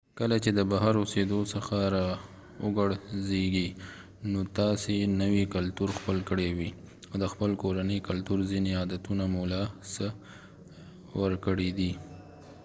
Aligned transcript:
کله 0.19 0.35
چې 0.43 0.51
د 0.57 0.59
بهر 0.71 0.93
اوسیدو 1.01 1.39
څخه 1.53 1.75
راوګرځېږي 1.95 3.69
نو 4.31 4.39
تاسې 4.59 4.95
نوی 5.21 5.43
کلتور 5.55 5.89
خپل 5.97 6.17
کړی 6.29 6.49
وي 6.57 6.69
او 7.09 7.15
د 7.23 7.25
خپل 7.33 7.51
کورني 7.63 7.97
کلتور 8.09 8.39
ځینې 8.51 8.71
عادتونه 8.79 9.23
مو 9.33 9.41
له 9.53 9.61
لاسه 9.81 10.07
ورکړي 11.21 11.69
دي 11.79 11.91